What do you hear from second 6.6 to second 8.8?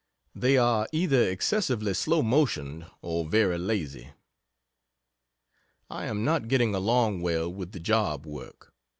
along well with the job work.